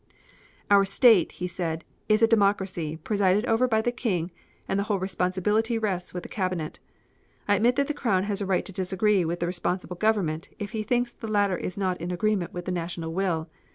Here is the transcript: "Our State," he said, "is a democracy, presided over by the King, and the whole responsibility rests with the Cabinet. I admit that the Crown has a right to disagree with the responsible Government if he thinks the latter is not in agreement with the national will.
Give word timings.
"Our 0.71 0.83
State," 0.83 1.33
he 1.33 1.45
said, 1.45 1.85
"is 2.09 2.23
a 2.23 2.27
democracy, 2.27 2.97
presided 3.03 3.45
over 3.45 3.67
by 3.67 3.83
the 3.83 3.91
King, 3.91 4.31
and 4.67 4.79
the 4.79 4.85
whole 4.85 4.97
responsibility 4.97 5.77
rests 5.77 6.11
with 6.11 6.23
the 6.23 6.27
Cabinet. 6.27 6.79
I 7.47 7.53
admit 7.57 7.75
that 7.75 7.85
the 7.85 7.93
Crown 7.93 8.23
has 8.23 8.41
a 8.41 8.47
right 8.47 8.65
to 8.65 8.71
disagree 8.73 9.23
with 9.25 9.41
the 9.41 9.45
responsible 9.45 9.95
Government 9.97 10.49
if 10.57 10.71
he 10.71 10.81
thinks 10.81 11.13
the 11.13 11.27
latter 11.27 11.55
is 11.55 11.77
not 11.77 12.01
in 12.01 12.09
agreement 12.09 12.51
with 12.51 12.65
the 12.65 12.71
national 12.71 13.13
will. 13.13 13.47